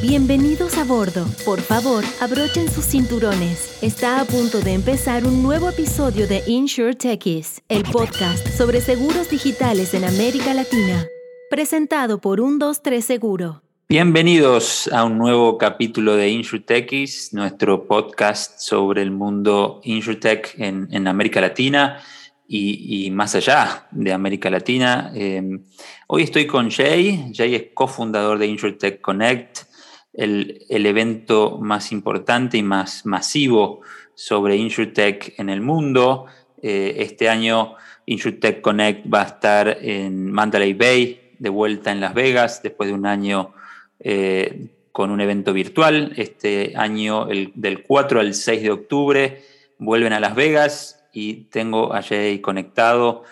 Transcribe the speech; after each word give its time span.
Bienvenidos 0.00 0.78
a 0.78 0.84
bordo. 0.84 1.26
Por 1.44 1.60
favor, 1.60 2.04
abrochen 2.20 2.70
sus 2.70 2.86
cinturones. 2.86 3.82
Está 3.82 4.20
a 4.20 4.24
punto 4.24 4.60
de 4.60 4.74
empezar 4.74 5.26
un 5.26 5.42
nuevo 5.42 5.70
episodio 5.70 6.28
de 6.28 6.44
Insure 6.46 6.94
Techies, 6.94 7.62
el 7.68 7.82
podcast 7.82 8.46
sobre 8.46 8.80
seguros 8.80 9.28
digitales 9.28 9.94
en 9.94 10.04
América 10.04 10.54
Latina. 10.54 11.04
Presentado 11.50 12.20
por 12.20 12.38
123 12.38 13.04
Seguro. 13.04 13.62
Bienvenidos 13.88 14.88
a 14.92 15.02
un 15.02 15.18
nuevo 15.18 15.58
capítulo 15.58 16.14
de 16.14 16.28
InsurTechies, 16.28 17.34
nuestro 17.34 17.88
podcast 17.88 18.60
sobre 18.60 19.02
el 19.02 19.10
mundo 19.10 19.80
InsurTech 19.82 20.54
en, 20.60 20.86
en 20.92 21.08
América 21.08 21.40
Latina 21.40 22.00
y, 22.48 23.10
más 23.10 23.34
allá 23.34 23.86
de 23.90 24.12
América 24.12 24.48
Latina. 24.48 25.10
Em, 25.14 25.62
hoy 26.06 26.22
estoy 26.22 26.46
con 26.46 26.70
Jay. 26.70 27.30
Jay 27.34 27.54
es 27.54 27.64
cofundador 27.74 28.38
de 28.38 28.46
InsurTech 28.46 29.00
Connect, 29.00 29.67
el, 30.12 30.66
evento 30.68 31.58
más 31.60 31.92
importante 31.92 32.58
y 32.58 32.62
más 32.62 33.06
masivo 33.06 33.80
sobre 34.14 34.56
InsurTech 34.56 35.38
en 35.38 35.48
el 35.48 35.60
mundo. 35.60 36.26
Eh, 36.62 36.96
este 36.98 37.28
año 37.28 37.76
InsurTech 38.06 38.60
Connect 38.60 39.12
va 39.12 39.22
a 39.22 39.26
estar 39.26 39.78
en 39.80 40.32
Mandalay 40.32 40.74
Bay, 40.74 41.34
de 41.38 41.48
vuelta 41.50 41.92
en 41.92 42.00
Las 42.00 42.14
Vegas, 42.14 42.62
después 42.62 42.88
de 42.88 42.94
un 42.94 43.06
año 43.06 43.52
eh, 44.00 44.68
con 44.92 45.10
un 45.10 45.20
evento 45.20 45.52
virtual. 45.52 46.12
Este 46.16 46.72
año, 46.74 47.28
el, 47.28 47.52
del 47.54 47.82
4 47.82 48.20
al 48.20 48.34
6 48.34 48.62
de 48.62 48.70
octubre, 48.70 49.42
vuelven 49.78 50.12
a 50.12 50.20
Las 50.20 50.34
Vegas 50.34 51.04
y 51.12 51.44
tengo 51.50 51.94
a 51.94 52.02
Jay 52.02 52.40
conectado 52.40 53.24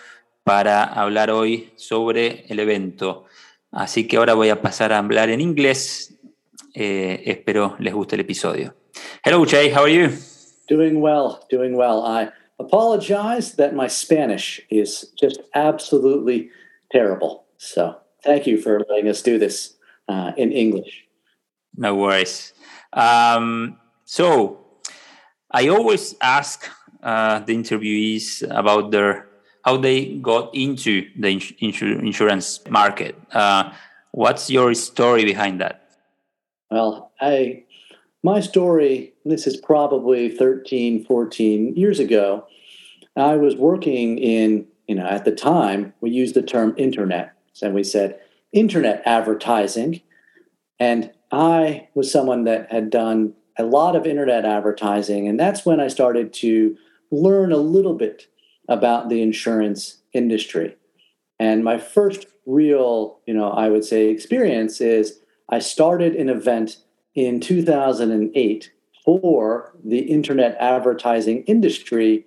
para 0.43 0.83
hablar 0.83 1.31
hoy 1.31 1.73
sobre 1.75 2.45
el 2.47 2.59
evento. 2.59 3.25
Así 3.71 4.07
que 4.07 4.17
ahora 4.17 4.33
voy 4.33 4.49
a 4.49 4.61
pasar 4.61 4.93
a 4.93 4.99
hablar 4.99 5.29
en 5.29 5.41
inglés. 5.41 6.16
Eh, 6.79 7.23
espero 7.25 7.75
les 7.79 7.91
guste 7.91 8.13
el 8.13 8.21
episodio. 8.21 8.75
Hello, 9.25 9.43
Jay. 9.45 9.71
How 9.71 9.81
are 9.81 9.89
you? 9.89 10.11
Doing 10.67 11.01
well. 11.01 11.43
Doing 11.49 11.75
well. 11.75 12.05
I 12.05 12.29
apologize 12.59 13.55
that 13.55 13.73
my 13.73 13.87
Spanish 13.87 14.61
is 14.69 15.11
just 15.19 15.41
absolutely 15.55 16.51
terrible. 16.91 17.45
So 17.57 17.95
thank 18.23 18.45
you 18.45 18.61
for 18.61 18.85
letting 18.87 19.09
us 19.09 19.23
do 19.23 19.39
this 19.39 19.73
uh, 20.07 20.33
in 20.37 20.51
English. 20.51 21.07
No 21.75 21.95
worries. 21.95 22.53
Um, 22.93 23.77
so 24.05 24.59
I 25.49 25.69
always 25.69 26.13
ask 26.21 26.69
uh, 27.01 27.39
the 27.39 27.55
interviewees 27.55 28.43
about 28.55 28.91
their 28.91 29.25
how 29.65 29.77
they 29.77 30.19
got 30.21 30.53
into 30.53 31.09
the 31.17 31.39
insur 31.59 31.99
insurance 32.05 32.61
market. 32.69 33.15
Uh, 33.33 33.73
what's 34.11 34.51
your 34.51 34.75
story 34.75 35.25
behind 35.25 35.59
that? 35.59 35.86
Well, 36.69 37.11
I 37.19 37.63
my 38.23 38.39
story 38.39 39.13
this 39.25 39.47
is 39.47 39.57
probably 39.57 40.29
13 40.29 41.05
14 41.05 41.75
years 41.75 41.99
ago. 41.99 42.47
I 43.15 43.35
was 43.37 43.55
working 43.55 44.17
in 44.17 44.67
you 44.87 44.95
know 44.95 45.05
at 45.05 45.25
the 45.25 45.31
time 45.31 45.93
we 46.01 46.09
used 46.09 46.35
the 46.35 46.41
term 46.41 46.73
internet. 46.77 47.33
And 47.61 47.73
we 47.73 47.83
said 47.83 48.19
internet 48.51 49.01
advertising. 49.05 50.01
And 50.79 51.11
i 51.31 51.87
was 51.95 52.11
someone 52.11 52.45
that 52.45 52.71
had 52.71 52.89
done 52.89 53.33
a 53.57 53.63
lot 53.63 53.95
of 53.95 54.05
internet 54.05 54.45
advertising. 54.45 55.27
And 55.27 55.39
that's 55.39 55.65
when 55.65 55.79
i 55.79 55.87
started 55.87 56.33
to 56.33 56.77
learn 57.11 57.51
a 57.51 57.57
little 57.57 57.93
bit 57.93 58.27
about 58.67 59.09
the 59.09 59.21
insurance 59.21 60.01
industry. 60.13 60.75
And 61.39 61.63
my 61.63 61.77
first 61.77 62.25
real, 62.45 63.19
you 63.25 63.33
know, 63.33 63.49
I 63.49 63.69
would 63.69 63.85
say 63.85 64.09
experience 64.09 64.81
is 64.81 65.19
I 65.49 65.59
started 65.59 66.15
an 66.15 66.29
event 66.29 66.77
in 67.15 67.39
2008 67.39 68.71
for 69.03 69.73
the 69.83 69.99
internet 69.99 70.57
advertising 70.59 71.43
industry. 71.43 72.25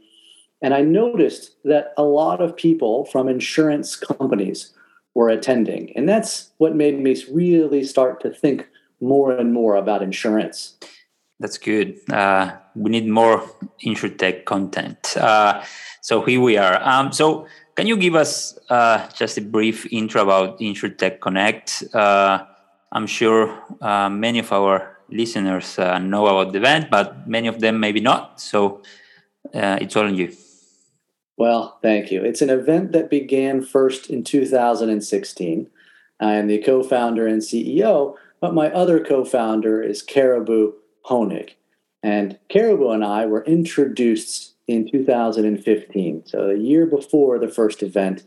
And 0.63 0.75
I 0.75 0.81
noticed 0.81 1.57
that 1.65 1.93
a 1.97 2.03
lot 2.03 2.41
of 2.41 2.57
people 2.57 3.05
from 3.05 3.29
insurance 3.29 3.97
companies 3.97 4.73
were 5.15 5.29
attending. 5.29 5.93
And 5.97 6.09
that's 6.09 6.51
what 6.59 6.75
made 6.75 6.99
me 6.99 7.23
really 7.33 7.85
start 7.85 8.21
to 8.23 8.31
think 8.31 8.67
more 9.01 9.33
and 9.33 9.53
more 9.53 9.77
about 9.77 10.03
insurance. 10.03 10.77
That's 11.39 11.59
good. 11.59 11.99
Uh, 12.11 12.53
we 12.75 12.91
need 12.91 13.09
more 13.09 13.43
InsurTech 13.85 14.45
content. 14.45 15.17
Uh, 15.17 15.63
so 16.03 16.23
here 16.23 16.41
we 16.41 16.57
are. 16.57 16.83
Um, 16.83 17.13
so 17.13 17.47
can 17.77 17.87
you 17.87 17.97
give 17.97 18.15
us 18.15 18.59
uh, 18.69 19.09
just 19.15 19.39
a 19.39 19.41
brief 19.41 19.91
intro 19.93 20.23
about 20.23 20.61
InsurTech 20.61 21.21
Connect? 21.21 21.85
Uh, 22.93 22.97
I'm 22.97 23.07
sure 23.07 23.63
uh, 23.81 24.09
many 24.09 24.39
of 24.39 24.53
our 24.53 24.99
listeners 25.09 25.79
uh, 25.79 25.99
know 25.99 26.27
about 26.27 26.53
the 26.53 26.59
event, 26.59 26.91
but 26.91 27.29
many 27.29 27.49
of 27.49 27.61
them 27.61 27.81
maybe 27.81 28.01
not. 28.01 28.41
So 28.41 28.83
it's 29.53 29.97
all 29.97 30.07
on 30.07 30.15
you. 30.15 30.33
Well, 31.37 31.79
thank 31.83 32.11
you. 32.11 32.23
It's 32.23 32.43
an 32.43 32.51
event 32.51 32.93
that 32.93 33.09
began 33.09 33.63
first 33.63 34.11
in 34.11 34.25
2016. 34.25 35.71
I 36.21 36.35
am 36.35 36.49
the 36.49 36.59
co 36.59 36.83
founder 36.83 37.27
and 37.27 37.41
CEO, 37.41 38.15
but 38.41 38.55
my 38.55 38.71
other 38.71 39.03
co 39.03 39.25
founder 39.25 39.83
is 39.83 40.03
Caribou 40.03 40.73
Honig. 41.07 41.53
And 42.03 42.39
Caribou 42.49 42.91
and 42.91 43.05
I 43.05 43.27
were 43.27 43.45
introduced 43.45 44.55
in 44.67 44.91
2015, 44.91 46.27
so 46.27 46.51
a 46.51 46.57
year 46.57 46.87
before 46.87 47.39
the 47.39 47.49
first 47.49 47.83
event. 47.83 48.23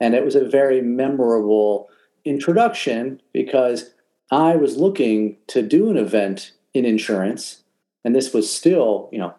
And 0.00 0.14
it 0.14 0.24
was 0.24 0.34
a 0.34 0.44
very 0.44 0.80
memorable 0.80 1.88
introduction 2.24 3.20
because 3.32 3.93
I 4.34 4.56
was 4.56 4.76
looking 4.76 5.36
to 5.48 5.62
do 5.62 5.90
an 5.90 5.96
event 5.96 6.52
in 6.72 6.84
insurance. 6.84 7.62
And 8.04 8.14
this 8.14 8.34
was 8.34 8.52
still, 8.52 9.08
you 9.12 9.18
know, 9.18 9.34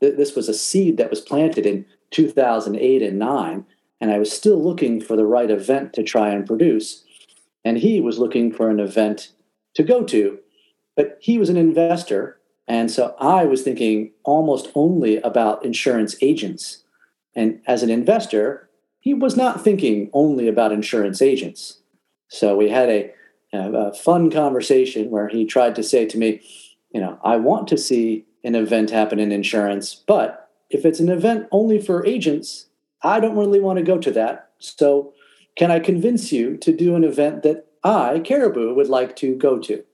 th- 0.00 0.16
this 0.16 0.34
was 0.34 0.48
a 0.48 0.54
seed 0.54 0.96
that 0.96 1.10
was 1.10 1.20
planted 1.20 1.66
in 1.66 1.84
2008 2.12 3.02
and 3.02 3.18
9. 3.18 3.66
And 4.00 4.10
I 4.10 4.18
was 4.18 4.30
still 4.30 4.62
looking 4.62 5.00
for 5.00 5.16
the 5.16 5.26
right 5.26 5.50
event 5.50 5.92
to 5.94 6.02
try 6.02 6.30
and 6.30 6.46
produce. 6.46 7.04
And 7.64 7.78
he 7.78 8.00
was 8.00 8.18
looking 8.18 8.52
for 8.52 8.70
an 8.70 8.80
event 8.80 9.32
to 9.74 9.82
go 9.82 10.04
to 10.04 10.38
but 10.96 11.18
he 11.20 11.38
was 11.38 11.48
an 11.48 11.56
investor. 11.56 12.40
And 12.66 12.90
so 12.90 13.14
I 13.20 13.44
was 13.44 13.62
thinking 13.62 14.12
almost 14.24 14.68
only 14.74 15.18
about 15.18 15.64
insurance 15.64 16.16
agents. 16.20 16.82
And 17.36 17.60
as 17.66 17.82
an 17.82 17.90
investor, 17.90 18.68
he 18.98 19.14
was 19.14 19.36
not 19.36 19.62
thinking 19.62 20.10
only 20.12 20.48
about 20.48 20.72
insurance 20.72 21.22
agents. 21.22 21.80
So 22.28 22.56
we 22.56 22.70
had 22.70 22.88
a, 22.88 23.12
a, 23.52 23.92
fun 23.94 24.30
conversation 24.30 25.10
where 25.10 25.28
he 25.28 25.44
tried 25.44 25.74
to 25.76 25.82
say 25.82 26.06
to 26.06 26.18
me, 26.18 26.40
you 26.92 27.00
know, 27.00 27.18
I 27.24 27.36
want 27.36 27.68
to 27.68 27.78
see 27.78 28.26
an 28.44 28.54
event 28.54 28.90
happen 28.90 29.18
in 29.18 29.32
insurance, 29.32 29.94
but 29.94 30.50
if 30.70 30.84
it's 30.84 31.00
an 31.00 31.08
event 31.08 31.48
only 31.50 31.80
for 31.80 32.06
agents, 32.06 32.66
I 33.02 33.20
don't 33.20 33.36
really 33.36 33.60
want 33.60 33.78
to 33.78 33.84
go 33.84 33.98
to 33.98 34.10
that. 34.12 34.50
So 34.58 35.12
can 35.56 35.70
I 35.70 35.80
convince 35.80 36.32
you 36.32 36.56
to 36.58 36.72
do 36.74 36.96
an 36.96 37.04
event 37.04 37.42
that 37.42 37.66
I, 37.82 38.20
Caribou, 38.20 38.74
would 38.74 38.88
like 38.88 39.16
to 39.16 39.34
go 39.34 39.58
to? 39.60 39.84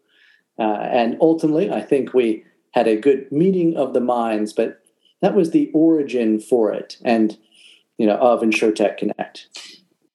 Uh, 0.59 0.63
and 0.63 1.17
ultimately, 1.21 1.71
I 1.71 1.81
think 1.81 2.15
we 2.15 2.45
had 2.73 2.87
a 2.87 2.97
good 2.97 3.31
meeting 3.31 3.77
of 3.77 3.95
the 3.95 4.01
minds, 4.01 4.53
but 4.53 4.83
that 5.21 5.35
was 5.35 5.51
the 5.51 5.71
origin 5.73 6.41
for 6.41 6.73
it 6.73 6.97
and, 7.05 7.37
you 7.99 8.07
know, 8.07 8.17
of 8.17 8.41
InsurTech 8.41 8.97
Connect. 8.97 9.49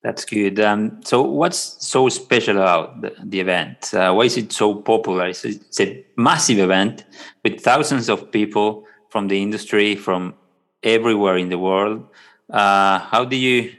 That's 0.07 0.23
good. 0.23 0.57
Um, 0.61 1.01
so, 1.03 1.21
what's 1.21 1.85
so 1.85 2.07
special 2.07 2.55
about 2.55 3.01
the, 3.01 3.13
the 3.21 3.41
event? 3.41 3.93
Uh, 3.93 4.13
why 4.13 4.23
is 4.23 4.37
it 4.37 4.53
so 4.53 4.73
popular? 4.73 5.27
It's, 5.27 5.43
it's, 5.43 5.81
a 5.81 6.05
massive 6.15 6.59
event 6.59 7.03
with 7.43 7.59
thousands 7.59 8.07
of 8.07 8.31
people 8.31 8.85
from 9.09 9.27
the 9.27 9.41
industry, 9.41 9.97
from 9.97 10.33
everywhere 10.81 11.35
in 11.35 11.49
the 11.49 11.57
world. 11.57 12.07
Uh, 12.49 12.99
how 12.99 13.25
do 13.25 13.35
you 13.35 13.73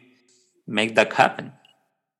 make 0.67 0.97
that 0.97 1.15
happen? 1.15 1.51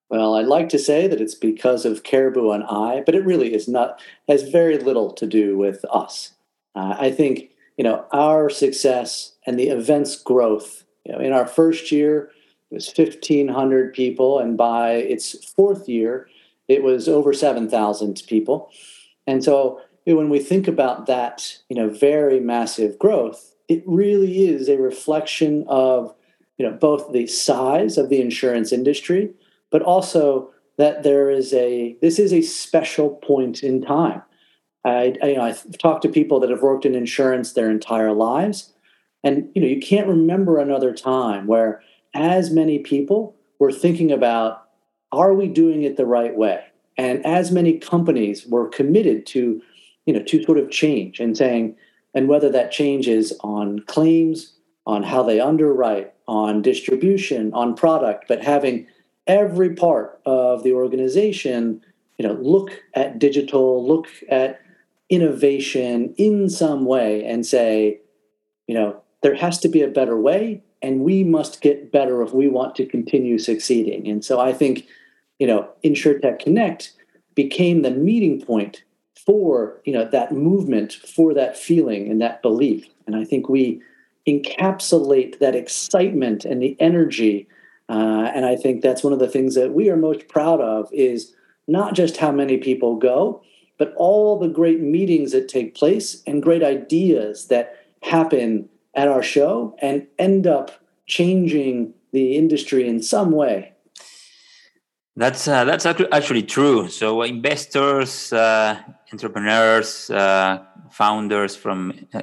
Well, 0.09 0.37
I'd 0.37 0.47
like 0.47 0.71
to 0.71 0.79
say 0.79 1.07
that 1.07 1.21
it's 1.21 1.35
because 1.35 1.85
of 1.85 2.03
Caribou 2.03 2.53
and 2.53 2.65
I, 2.65 3.03
but 3.05 3.15
it 3.15 3.27
really 3.27 3.53
is 3.53 3.69
not, 3.69 4.01
has 4.27 4.43
very 4.43 4.79
little 4.79 5.13
to 5.13 5.27
do 5.27 5.59
with 5.59 5.85
us. 5.93 6.33
Uh, 6.75 6.97
I 6.99 7.11
think, 7.11 7.51
you 7.77 7.85
know, 7.85 8.07
our 8.13 8.49
success 8.49 9.35
and 9.47 9.59
the 9.59 9.69
event's 9.69 10.17
growth, 10.17 10.85
you 11.05 11.13
know, 11.13 11.19
in 11.19 11.35
our 11.35 11.47
first 11.47 11.93
year, 11.93 12.31
it 12.71 12.75
was 12.75 12.93
1,500 12.95 13.95
people, 13.95 14.39
and 14.39 14.57
by 14.57 14.93
its 14.93 15.33
fourth 15.55 15.89
year, 15.89 16.29
it 16.69 16.83
was 16.83 17.09
over 17.09 17.33
7,000 17.33 18.23
people. 18.27 18.71
And 19.27 19.43
so 19.43 19.81
when 20.05 20.29
we 20.29 20.39
think 20.39 20.69
about 20.69 21.07
that, 21.07 21.59
you 21.69 21.77
know, 21.77 21.89
very 21.89 22.41
massive 22.41 22.99
growth, 22.99 23.55
it 23.69 23.83
really 23.87 24.49
is 24.49 24.69
a 24.69 24.77
reflection 24.79 25.65
of, 25.69 26.15
you 26.57 26.67
know, 26.67 26.73
both 26.73 27.13
the 27.13 27.27
size 27.27 27.99
of 27.99 28.09
the 28.09 28.21
insurance 28.21 28.73
industry, 28.73 29.31
but 29.71 29.83
also 29.83 30.51
that 30.77 31.03
there 31.03 31.31
is 31.31 31.53
a 31.53 31.97
this 32.01 32.19
is 32.19 32.33
a 32.33 32.41
special 32.41 33.11
point 33.11 33.63
in 33.63 33.83
time. 33.83 34.23
I, 34.85 35.17
I, 35.23 35.27
you 35.27 35.37
know, 35.37 35.43
I've 35.43 35.79
talked 35.79 36.03
to 36.03 36.09
people 36.09 36.41
that 36.41 36.51
have 36.51 36.63
worked 36.63 36.87
in 36.87 36.95
insurance 36.95 37.53
their 37.53 37.71
entire 37.71 38.13
lives, 38.13 38.73
and 39.23 39.51
you 39.55 39.61
know 39.61 39.69
you 39.69 39.81
can't 39.81 40.07
remember 40.07 40.59
another 40.59 40.95
time 40.95 41.47
where 41.47 41.83
as 42.15 42.51
many 42.51 42.79
people 42.79 43.37
were 43.59 43.73
thinking 43.73 44.11
about 44.11 44.65
are 45.11 45.33
we 45.33 45.49
doing 45.49 45.83
it 45.83 45.97
the 45.97 46.07
right 46.07 46.37
way? 46.37 46.65
And 46.97 47.25
as 47.25 47.51
many 47.51 47.79
companies 47.79 48.47
were 48.47 48.69
committed 48.69 49.25
to, 49.27 49.63
you 50.05 50.13
know, 50.13 50.23
to 50.25 50.43
sort 50.43 50.59
of 50.59 50.71
change 50.71 51.21
and 51.21 51.37
saying, 51.37 51.77
and 52.15 52.29
whether 52.29 52.51
that 52.51 52.73
change 52.73 53.09
is 53.09 53.33
on 53.41 53.81
claims, 53.81 54.55
on 54.87 55.03
how 55.03 55.23
they 55.23 55.41
underwrite, 55.41 56.13
on 56.27 56.61
distribution, 56.61 57.53
on 57.55 57.75
product, 57.75 58.27
but 58.29 58.43
having 58.43 58.87
every 59.27 59.75
part 59.75 60.21
of 60.27 60.63
the 60.63 60.73
organization, 60.73 61.81
you 62.19 62.27
know, 62.27 62.35
look 62.35 62.83
at 62.95 63.19
digital, 63.19 63.87
look 63.87 64.09
at 64.29 64.61
innovation 65.09 66.15
in 66.19 66.51
some 66.51 66.85
way 66.85 67.25
and 67.25 67.47
say, 67.47 68.01
you 68.67 68.75
know, 68.75 69.01
there 69.23 69.35
has 69.35 69.59
to 69.61 69.69
be 69.69 69.83
a 69.83 69.89
better 69.89 70.19
way 70.19 70.63
and 70.83 71.01
we 71.01 71.25
must 71.25 71.61
get 71.61 71.91
better 71.91 72.23
if 72.23 72.33
we 72.33 72.49
want 72.49 72.75
to 72.77 72.87
continue 72.87 73.39
succeeding. 73.39 74.09
And 74.09 74.25
so 74.25 74.39
I 74.39 74.53
think, 74.53 74.87
you 75.39 75.47
know, 75.47 75.69
InsurTech 75.85 76.39
Connect 76.39 76.93
became 77.35 77.83
the 77.83 77.91
meeting 77.91 78.41
point 78.41 78.85
for, 79.17 79.81
you 79.85 79.93
know, 79.93 80.05
that 80.05 80.33
movement, 80.33 80.93
for 80.93 81.35
that 81.35 81.57
feeling 81.57 82.09
and 82.11 82.21
that 82.21 82.43
belief. 82.43 82.89
And 83.07 83.17
I 83.17 83.25
think 83.25 83.49
we 83.49 83.83
encapsulate 84.27 85.39
that 85.39 85.55
excitement 85.55 86.45
and 86.45 86.63
the 86.63 86.77
energy. 86.81 87.49
Uh, 87.89 88.31
and 88.35 88.45
I 88.45 88.57
think 88.57 88.83
that's 88.83 89.03
one 89.03 89.13
of 89.13 89.19
the 89.19 89.29
things 89.29 89.55
that 89.55 89.73
we 89.73 89.89
are 89.91 89.97
most 89.97 90.29
proud 90.29 90.61
of 90.61 90.89
is 90.93 91.35
not 91.67 91.95
just 91.95 92.19
how 92.19 92.33
many 92.33 92.57
people 92.57 92.97
go, 92.97 93.43
but 93.79 93.95
all 93.97 94.39
the 94.39 94.49
great 94.49 94.81
meetings 94.81 95.33
that 95.33 95.49
take 95.49 95.75
place 95.75 96.23
and 96.27 96.43
great 96.43 96.63
ideas 96.63 97.47
that 97.47 97.77
happen 98.03 98.69
at 98.95 99.09
our 99.09 99.23
show 99.23 99.77
and 99.81 100.07
end 100.19 100.47
up 100.47 100.71
changing 101.07 101.95
the 102.13 102.37
industry 102.37 102.89
in 102.89 103.03
some 103.03 103.33
way. 103.33 103.73
That's 105.17 105.49
uh, 105.49 105.65
that's 105.65 105.85
actually 105.85 106.45
true. 106.45 106.89
So 106.89 107.23
investors, 107.23 108.33
uh, 108.33 108.79
entrepreneurs, 109.13 110.11
uh, 110.11 110.63
founders 110.91 111.57
from 111.57 111.93
uh, 112.15 112.21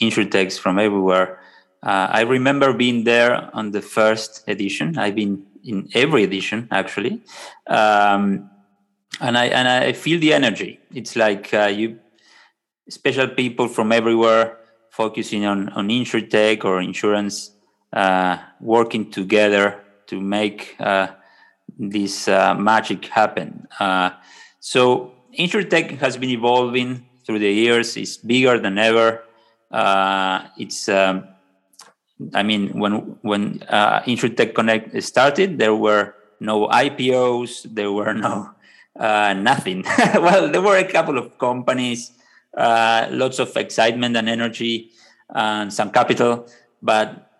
insurtechs 0.00 0.58
from 0.58 0.78
everywhere. 0.78 1.38
Uh, 1.84 2.08
I 2.10 2.22
remember 2.22 2.72
being 2.72 3.04
there 3.04 3.48
on 3.54 3.70
the 3.70 3.80
first 3.80 4.42
edition. 4.48 4.98
I've 4.98 5.14
been 5.14 5.46
in 5.62 5.88
every 5.94 6.24
edition 6.24 6.66
actually, 6.72 7.22
um, 7.68 8.50
and 9.20 9.38
I 9.38 9.46
and 9.46 9.68
I 9.68 9.92
feel 9.92 10.18
the 10.18 10.32
energy. 10.32 10.80
It's 10.92 11.14
like 11.14 11.54
uh, 11.54 11.66
you, 11.66 12.00
special 12.88 13.28
people 13.28 13.68
from 13.68 13.92
everywhere 13.92 14.58
focusing 14.92 15.44
on 15.44 15.68
on 15.70 15.88
insurtech 15.88 16.64
or 16.64 16.80
insurance, 16.80 17.50
uh, 17.92 18.36
working 18.60 19.10
together 19.10 19.80
to 20.06 20.20
make 20.20 20.76
uh, 20.78 21.08
this 21.78 22.28
uh, 22.28 22.54
magic 22.54 23.06
happen. 23.06 23.66
Uh, 23.80 24.10
so 24.60 25.12
insurtech 25.38 25.98
has 25.98 26.16
been 26.16 26.30
evolving 26.30 27.06
through 27.24 27.38
the 27.40 27.50
years. 27.50 27.96
It's 27.96 28.18
bigger 28.18 28.58
than 28.58 28.78
ever. 28.78 29.24
Uh, 29.70 30.46
it's 30.58 30.88
um, 30.88 31.24
I 32.34 32.42
mean, 32.42 32.78
when 32.78 33.16
when 33.22 33.62
uh, 33.68 34.04
Connect 34.54 35.02
started, 35.02 35.58
there 35.58 35.74
were 35.74 36.14
no 36.38 36.68
IPOs, 36.68 37.64
there 37.74 37.90
were 37.90 38.12
no 38.12 38.50
uh, 38.98 39.32
nothing. 39.32 39.84
well, 40.14 40.48
there 40.52 40.62
were 40.62 40.76
a 40.76 40.84
couple 40.84 41.16
of 41.18 41.38
companies, 41.38 42.12
uh, 42.56 43.08
lots 43.10 43.38
of 43.38 43.56
excitement 43.56 44.16
and 44.16 44.28
energy, 44.28 44.90
and 45.30 45.72
some 45.72 45.90
capital. 45.90 46.46
But 46.82 47.30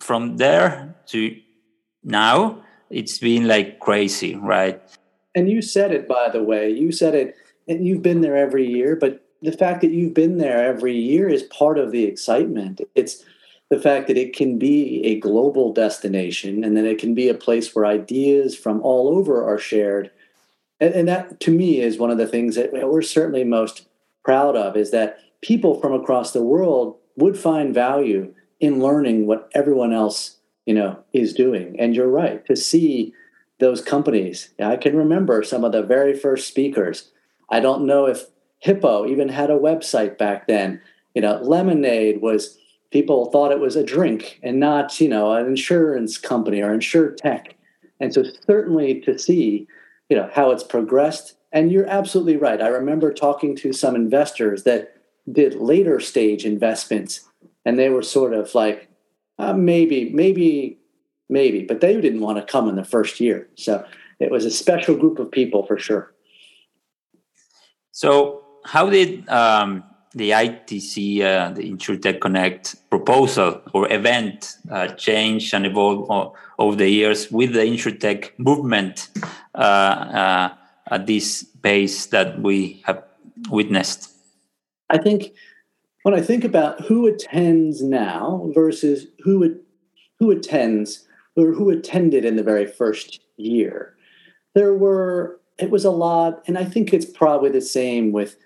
from 0.00 0.36
there 0.36 0.94
to 1.06 1.36
now, 2.02 2.62
it's 2.90 3.18
been 3.18 3.46
like 3.46 3.80
crazy, 3.80 4.34
right? 4.34 4.80
And 5.34 5.50
you 5.50 5.60
said 5.62 5.92
it, 5.92 6.08
by 6.08 6.30
the 6.30 6.42
way. 6.42 6.70
You 6.70 6.92
said 6.92 7.14
it, 7.14 7.36
and 7.68 7.86
you've 7.86 8.02
been 8.02 8.20
there 8.20 8.36
every 8.36 8.66
year. 8.66 8.96
But 8.96 9.24
the 9.42 9.52
fact 9.52 9.82
that 9.82 9.90
you've 9.90 10.14
been 10.14 10.38
there 10.38 10.64
every 10.64 10.96
year 10.96 11.28
is 11.28 11.42
part 11.44 11.78
of 11.78 11.92
the 11.92 12.04
excitement. 12.04 12.80
It's 12.94 13.24
the 13.68 13.80
fact 13.80 14.06
that 14.06 14.16
it 14.16 14.34
can 14.34 14.58
be 14.58 15.04
a 15.04 15.20
global 15.20 15.72
destination 15.72 16.64
and 16.64 16.76
that 16.76 16.84
it 16.84 16.98
can 16.98 17.14
be 17.14 17.28
a 17.28 17.34
place 17.34 17.74
where 17.74 17.84
ideas 17.84 18.56
from 18.56 18.80
all 18.82 19.08
over 19.08 19.44
are 19.44 19.58
shared 19.58 20.10
and, 20.80 20.94
and 20.94 21.08
that 21.08 21.40
to 21.40 21.50
me 21.50 21.80
is 21.80 21.98
one 21.98 22.10
of 22.10 22.18
the 22.18 22.26
things 22.26 22.54
that 22.56 22.72
we're 22.72 23.02
certainly 23.02 23.44
most 23.44 23.86
proud 24.26 24.56
of 24.56 24.76
is 24.76 24.90
that 24.90 25.20
people 25.40 25.80
from 25.80 25.92
across 25.92 26.32
the 26.32 26.42
world 26.42 26.96
would 27.16 27.38
find 27.38 27.72
value 27.72 28.34
in 28.58 28.80
learning 28.80 29.24
what 29.24 29.48
everyone 29.54 29.92
else 29.92 30.38
you 30.66 30.74
know 30.74 30.98
is 31.12 31.32
doing. 31.32 31.76
And 31.78 31.94
you're 31.94 32.08
right 32.08 32.44
to 32.46 32.56
see 32.56 33.14
those 33.60 33.80
companies. 33.80 34.50
I 34.58 34.76
can 34.78 34.96
remember 34.96 35.44
some 35.44 35.62
of 35.62 35.70
the 35.70 35.82
very 35.82 36.12
first 36.12 36.48
speakers. 36.48 37.12
I 37.50 37.60
don't 37.60 37.86
know 37.86 38.06
if 38.06 38.24
hippo 38.58 39.06
even 39.06 39.28
had 39.28 39.48
a 39.48 39.58
website 39.58 40.18
back 40.18 40.48
then. 40.48 40.80
You 41.14 41.22
know 41.22 41.40
lemonade 41.40 42.20
was 42.20 42.58
people 42.90 43.30
thought 43.30 43.52
it 43.52 43.60
was 43.60 43.76
a 43.76 43.84
drink 43.84 44.40
and 44.42 44.58
not 44.58 45.00
you 45.00 45.08
know 45.08 45.34
an 45.34 45.46
insurance 45.46 46.18
company 46.18 46.60
or 46.60 46.76
insurtech 46.76 47.52
and 48.00 48.12
so 48.12 48.24
certainly 48.44 49.00
to 49.02 49.18
see 49.18 49.68
you 50.10 50.16
know 50.16 50.28
how 50.32 50.50
it's 50.50 50.64
progressed 50.64 51.36
and 51.56 51.72
you're 51.72 51.88
absolutely 51.88 52.36
right. 52.36 52.60
I 52.60 52.68
remember 52.68 53.14
talking 53.14 53.56
to 53.56 53.72
some 53.72 53.94
investors 53.94 54.64
that 54.64 54.94
did 55.32 55.54
later 55.54 55.98
stage 56.00 56.44
investments 56.44 57.26
and 57.64 57.78
they 57.78 57.88
were 57.88 58.02
sort 58.02 58.34
of 58.34 58.54
like 58.54 58.90
uh, 59.38 59.54
maybe 59.54 60.10
maybe 60.10 60.78
maybe 61.30 61.62
but 61.62 61.80
they 61.80 61.98
didn't 61.98 62.20
want 62.20 62.36
to 62.38 62.52
come 62.52 62.68
in 62.68 62.76
the 62.76 62.84
first 62.84 63.20
year. 63.20 63.48
So 63.54 63.86
it 64.20 64.30
was 64.30 64.44
a 64.44 64.50
special 64.50 64.96
group 64.96 65.18
of 65.18 65.30
people 65.30 65.64
for 65.64 65.78
sure. 65.78 66.12
So 67.90 68.44
how 68.66 68.90
did 68.90 69.26
um, 69.30 69.82
the 70.14 70.32
ITC, 70.32 71.22
uh, 71.22 71.52
the 71.52 71.62
InsurTech 71.72 72.20
Connect 72.20 72.76
proposal 72.90 73.62
or 73.72 73.90
event 73.90 74.56
uh, 74.70 74.88
change 74.88 75.54
and 75.54 75.64
evolve 75.64 76.34
over 76.58 76.76
the 76.76 76.90
years 76.90 77.30
with 77.32 77.54
the 77.54 77.60
InsurTech 77.60 78.38
movement? 78.38 79.08
Uh, 79.54 79.58
uh, 79.58 80.48
at 80.90 81.06
this 81.06 81.44
pace 81.62 82.06
that 82.06 82.40
we 82.40 82.82
have 82.84 83.02
witnessed? 83.50 84.10
I 84.90 84.98
think 84.98 85.32
when 86.02 86.14
I 86.14 86.20
think 86.20 86.44
about 86.44 86.80
who 86.82 87.06
attends 87.06 87.82
now 87.82 88.50
versus 88.54 89.06
who 89.24 89.58
who 90.18 90.30
attends 90.30 91.06
or 91.36 91.52
who 91.52 91.70
attended 91.70 92.24
in 92.24 92.36
the 92.36 92.42
very 92.42 92.66
first 92.66 93.20
year, 93.36 93.94
there 94.54 94.74
were 94.74 95.40
it 95.58 95.70
was 95.70 95.84
a 95.84 95.90
lot, 95.90 96.42
and 96.46 96.58
I 96.58 96.64
think 96.64 96.92
it's 96.92 97.06
probably 97.06 97.50
the 97.50 97.60
same 97.60 98.12
with 98.12 98.36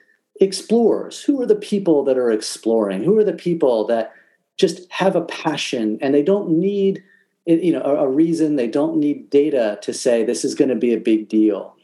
explorers. 0.40 1.22
Who 1.22 1.42
are 1.42 1.46
the 1.46 1.56
people 1.56 2.04
that 2.04 2.16
are 2.16 2.30
exploring? 2.30 3.04
Who 3.04 3.18
are 3.18 3.24
the 3.24 3.32
people 3.32 3.86
that 3.88 4.12
just 4.60 4.90
have 4.90 5.16
a 5.16 5.22
passion 5.22 5.98
and 6.02 6.14
they 6.14 6.22
don't 6.22 6.50
need 6.50 7.02
you 7.46 7.72
know 7.72 7.82
a, 7.82 8.06
reason. 8.06 8.56
They 8.56 8.68
don't 8.68 8.98
need 8.98 9.30
data 9.30 9.78
to 9.82 9.92
say 9.92 10.22
this 10.22 10.44
is 10.44 10.54
going 10.54 10.68
to 10.68 10.76
be 10.76 10.92
a 10.92 11.00
big 11.00 11.28
deal 11.28 11.74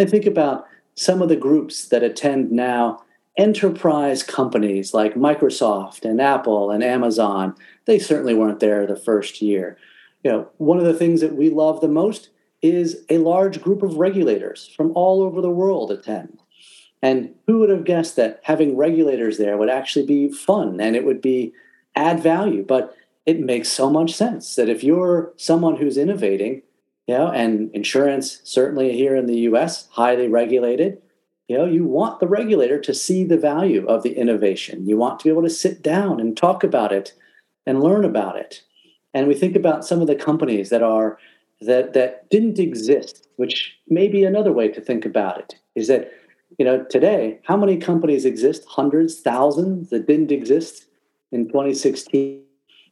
i 0.00 0.04
think 0.04 0.26
about 0.26 0.66
some 0.94 1.22
of 1.22 1.28
the 1.28 1.36
groups 1.36 1.88
that 1.88 2.02
attend 2.02 2.50
now 2.50 3.02
enterprise 3.36 4.24
companies 4.24 4.92
like 4.92 5.14
microsoft 5.14 6.04
and 6.04 6.20
apple 6.20 6.70
and 6.70 6.82
amazon. 6.82 7.54
They 7.84 7.98
certainly 7.98 8.34
weren't 8.34 8.60
there 8.60 8.86
the 8.86 8.96
first 8.96 9.40
year. 9.40 9.78
You 10.24 10.32
know 10.32 10.48
one 10.58 10.78
of 10.78 10.84
the 10.84 10.94
things 10.94 11.20
that 11.20 11.36
we 11.36 11.48
love 11.48 11.80
the 11.80 11.88
most 11.88 12.30
is 12.60 13.04
a 13.08 13.18
large 13.18 13.62
group 13.62 13.82
of 13.82 13.96
regulators 13.96 14.66
from 14.76 14.90
all 14.94 15.22
over 15.22 15.40
the 15.40 15.50
world 15.50 15.92
attend. 15.92 16.40
And 17.00 17.34
who 17.46 17.60
would 17.60 17.70
have 17.70 17.84
guessed 17.84 18.16
that 18.16 18.40
having 18.42 18.76
regulators 18.76 19.38
there 19.38 19.56
would 19.56 19.70
actually 19.70 20.06
be 20.06 20.32
fun 20.32 20.80
and 20.80 20.96
it 20.96 21.04
would 21.04 21.20
be 21.20 21.52
add 21.94 22.20
value? 22.20 22.64
But 22.64 22.96
it 23.24 23.38
makes 23.38 23.68
so 23.68 23.88
much 23.88 24.14
sense 24.14 24.56
that 24.56 24.68
if 24.68 24.82
you're 24.82 25.32
someone 25.36 25.76
who's 25.76 25.96
innovating, 25.96 26.62
you 27.08 27.14
know, 27.14 27.28
and 27.28 27.70
insurance 27.74 28.40
certainly 28.44 28.92
here 28.92 29.16
in 29.16 29.26
the 29.26 29.38
US, 29.50 29.88
highly 29.90 30.28
regulated, 30.28 31.00
you 31.48 31.56
know, 31.56 31.64
you 31.64 31.84
want 31.84 32.20
the 32.20 32.28
regulator 32.28 32.78
to 32.78 32.92
see 32.92 33.24
the 33.24 33.38
value 33.38 33.86
of 33.86 34.02
the 34.02 34.12
innovation. 34.12 34.86
You 34.86 34.98
want 34.98 35.18
to 35.18 35.24
be 35.24 35.30
able 35.30 35.42
to 35.42 35.50
sit 35.50 35.82
down 35.82 36.20
and 36.20 36.36
talk 36.36 36.62
about 36.62 36.92
it 36.92 37.14
and 37.66 37.82
learn 37.82 38.04
about 38.04 38.36
it. 38.36 38.62
And 39.14 39.26
we 39.26 39.34
think 39.34 39.56
about 39.56 39.86
some 39.86 40.02
of 40.02 40.06
the 40.06 40.14
companies 40.14 40.68
that 40.68 40.82
are 40.82 41.18
that 41.62 41.94
that 41.94 42.28
didn't 42.30 42.58
exist, 42.58 43.26
which 43.36 43.74
may 43.88 44.06
be 44.06 44.22
another 44.22 44.52
way 44.52 44.68
to 44.68 44.80
think 44.80 45.06
about 45.06 45.38
it, 45.38 45.54
is 45.74 45.88
that 45.88 46.12
you 46.58 46.64
know, 46.64 46.84
today, 46.84 47.40
how 47.44 47.56
many 47.56 47.76
companies 47.76 48.24
exist? 48.24 48.64
Hundreds, 48.66 49.20
thousands 49.20 49.90
that 49.90 50.06
didn't 50.06 50.32
exist 50.32 50.86
in 51.30 51.46
2016. 51.46 52.42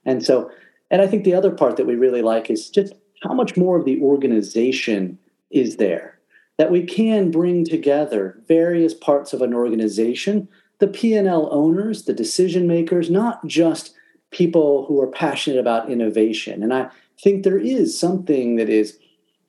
And 0.04 0.25
so, 0.25 0.50
and 0.90 1.00
I 1.00 1.06
think 1.06 1.25
the 1.25 1.35
other 1.35 1.50
part 1.50 1.76
that 1.76 1.87
we 1.87 1.94
really 1.94 2.23
like 2.23 2.50
is 2.50 2.68
just 2.68 2.94
how 3.26 3.35
much 3.35 3.56
more 3.56 3.78
of 3.78 3.85
the 3.85 4.00
organization 4.00 5.18
is 5.50 5.76
there 5.76 6.18
that 6.59 6.71
we 6.71 6.85
can 6.85 7.30
bring 7.30 7.64
together 7.64 8.40
various 8.49 8.95
parts 8.95 9.33
of 9.33 9.42
an 9.42 9.52
organization, 9.52 10.49
the 10.78 10.88
P&L 10.88 11.49
owners, 11.52 12.04
the 12.04 12.14
decision 12.14 12.66
makers, 12.66 13.11
not 13.11 13.47
just 13.47 13.95
people 14.30 14.87
who 14.87 15.00
are 15.00 15.06
passionate 15.06 15.59
about 15.59 15.90
innovation. 15.90 16.62
And 16.62 16.73
I 16.73 16.88
think 17.23 17.42
there 17.42 17.59
is 17.59 17.99
something 17.99 18.56
that 18.56 18.68
is 18.68 18.99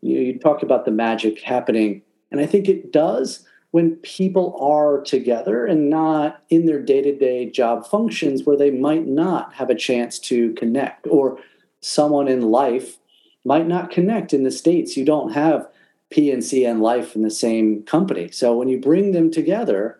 you, 0.01 0.15
know, 0.15 0.21
you 0.21 0.39
talk 0.39 0.63
about 0.63 0.85
the 0.85 0.91
magic 0.91 1.41
happening 1.41 2.01
And 2.31 2.41
I 2.41 2.45
think 2.45 2.67
it 2.67 2.91
does 2.91 3.45
when 3.71 3.95
people 3.97 4.57
are 4.59 5.01
together 5.01 5.65
and 5.65 5.89
not 5.89 6.43
in 6.49 6.65
their 6.65 6.81
day 6.81 7.01
to 7.01 7.15
day 7.15 7.49
job 7.49 7.85
functions 7.85 8.43
where 8.43 8.57
they 8.57 8.71
might 8.71 9.07
not 9.07 9.53
have 9.53 9.69
a 9.69 9.75
chance 9.75 10.19
to 10.19 10.53
connect, 10.53 11.07
or 11.07 11.39
someone 11.81 12.27
in 12.27 12.41
life 12.41 12.97
might 13.45 13.67
not 13.67 13.91
connect 13.91 14.33
in 14.33 14.43
the 14.43 14.51
States. 14.51 14.97
You 14.97 15.05
don't 15.05 15.31
have 15.31 15.67
P&C 16.09 16.65
and 16.65 16.81
life 16.81 17.15
in 17.15 17.21
the 17.21 17.31
same 17.31 17.83
company. 17.83 18.29
So 18.31 18.55
when 18.55 18.67
you 18.67 18.79
bring 18.79 19.11
them 19.11 19.31
together, 19.31 19.99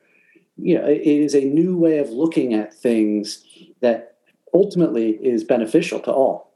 you 0.57 0.77
know, 0.77 0.85
it 0.85 1.01
is 1.01 1.35
a 1.35 1.41
new 1.41 1.77
way 1.77 1.99
of 1.99 2.09
looking 2.09 2.53
at 2.53 2.73
things 2.73 3.43
that 3.81 4.15
ultimately 4.53 5.11
is 5.11 5.43
beneficial 5.43 5.99
to 6.01 6.11
all. 6.11 6.51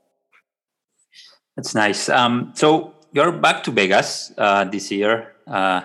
That's 1.55 1.75
nice. 1.75 2.09
Um, 2.09 2.51
so 2.55 2.93
you're 3.11 3.31
back 3.31 3.63
to 3.63 3.71
Vegas 3.71 4.31
uh, 4.37 4.63
this 4.65 4.91
year. 4.91 5.33
Uh, 5.45 5.81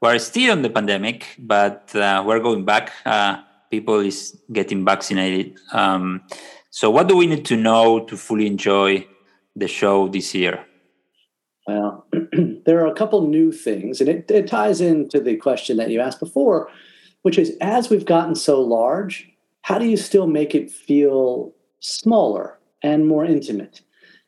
we're 0.00 0.18
still 0.18 0.52
in 0.52 0.62
the 0.62 0.70
pandemic, 0.70 1.36
but 1.38 1.94
uh, 1.94 2.24
we're 2.26 2.40
going 2.40 2.64
back. 2.64 2.90
Uh, 3.04 3.36
people 3.70 4.00
is 4.00 4.40
getting 4.50 4.84
vaccinated. 4.84 5.58
Um, 5.72 6.22
so, 6.70 6.90
what 6.90 7.06
do 7.06 7.16
we 7.16 7.26
need 7.26 7.44
to 7.46 7.56
know 7.56 8.04
to 8.06 8.16
fully 8.16 8.46
enjoy 8.46 9.06
the 9.56 9.68
show 9.68 10.08
this 10.08 10.34
year? 10.34 10.64
Well, 11.66 12.06
there 12.64 12.80
are 12.80 12.90
a 12.90 12.94
couple 12.94 13.26
new 13.28 13.52
things, 13.52 14.00
and 14.00 14.08
it, 14.08 14.30
it 14.30 14.46
ties 14.46 14.80
into 14.80 15.20
the 15.20 15.36
question 15.36 15.76
that 15.76 15.90
you 15.90 16.00
asked 16.00 16.20
before, 16.20 16.68
which 17.22 17.38
is 17.38 17.56
as 17.60 17.90
we've 17.90 18.06
gotten 18.06 18.34
so 18.34 18.60
large, 18.60 19.28
how 19.62 19.78
do 19.78 19.86
you 19.86 19.96
still 19.96 20.26
make 20.26 20.54
it 20.54 20.70
feel 20.70 21.52
smaller 21.80 22.58
and 22.82 23.06
more 23.06 23.24
intimate? 23.24 23.82